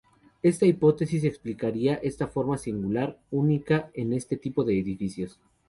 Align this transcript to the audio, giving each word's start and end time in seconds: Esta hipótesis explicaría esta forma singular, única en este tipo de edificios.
Esta 0.41 0.65
hipótesis 0.65 1.23
explicaría 1.25 1.93
esta 1.93 2.25
forma 2.25 2.57
singular, 2.57 3.19
única 3.29 3.91
en 3.93 4.13
este 4.13 4.35
tipo 4.35 4.63
de 4.63 4.79
edificios. 4.79 5.39